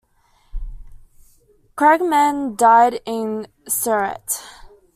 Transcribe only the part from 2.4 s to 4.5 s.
died in Ceret.